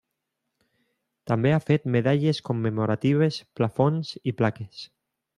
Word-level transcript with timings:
També 1.31 1.51
ha 1.55 1.59
fet 1.65 1.85
medalles 1.95 2.39
commemoratives, 2.49 3.37
plafons 3.61 4.15
i 4.33 4.35
plaques. 4.41 4.81